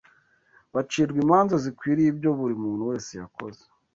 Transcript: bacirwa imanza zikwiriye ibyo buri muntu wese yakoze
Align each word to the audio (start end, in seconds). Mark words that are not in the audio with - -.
bacirwa 0.73 1.17
imanza 1.23 1.55
zikwiriye 1.63 2.09
ibyo 2.13 2.29
buri 2.37 2.55
muntu 2.63 2.83
wese 2.89 3.11
yakoze 3.21 3.61